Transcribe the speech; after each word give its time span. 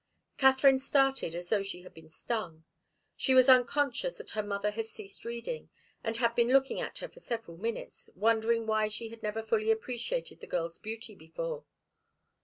Katharine 0.39 0.79
started 0.79 1.35
as 1.35 1.49
though 1.49 1.61
she 1.61 1.83
had 1.83 1.93
been 1.93 2.09
stung. 2.09 2.63
She 3.15 3.35
was 3.35 3.47
unconscious 3.47 4.17
that 4.17 4.31
her 4.31 4.41
mother 4.41 4.71
had 4.71 4.87
ceased 4.87 5.25
reading, 5.25 5.69
and 6.03 6.17
had 6.17 6.33
been 6.33 6.47
looking 6.47 6.81
at 6.81 6.97
her 6.97 7.07
for 7.07 7.19
several 7.19 7.57
minutes, 7.57 8.09
wondering 8.15 8.65
why 8.65 8.87
she 8.87 9.09
had 9.09 9.21
never 9.21 9.43
fully 9.43 9.69
appreciated 9.69 10.39
the 10.41 10.47
girl's 10.47 10.79
beauty 10.79 11.13
before. 11.13 11.65